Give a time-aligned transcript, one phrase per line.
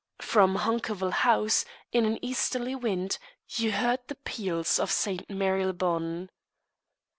[0.23, 3.19] From Hunkerville House, in an easterly wind,
[3.49, 5.29] you heard the peals of St.
[5.29, 6.31] Marylebone.